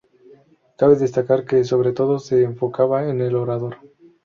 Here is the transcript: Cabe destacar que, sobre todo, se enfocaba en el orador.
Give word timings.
Cabe 0.79 0.95
destacar 0.95 1.45
que, 1.45 1.63
sobre 1.63 1.91
todo, 1.93 2.17
se 2.17 2.41
enfocaba 2.43 3.07
en 3.07 3.21
el 3.21 3.35
orador. 3.35 3.77